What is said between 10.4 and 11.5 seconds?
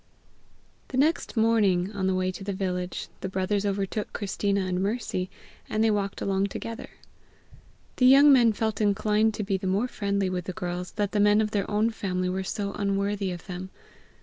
the girls, that the men